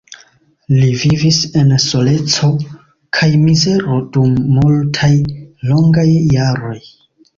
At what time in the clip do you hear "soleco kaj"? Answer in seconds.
1.83-3.29